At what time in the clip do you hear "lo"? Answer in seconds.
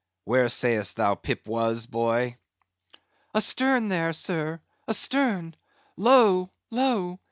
5.95-6.49, 6.71-7.19